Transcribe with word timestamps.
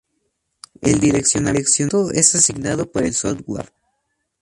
El 0.81 0.99
direccionamiento 0.99 2.09
es 2.09 2.33
asignado 2.33 2.91
por 2.91 3.03
el 3.03 3.13
software. 3.13 3.71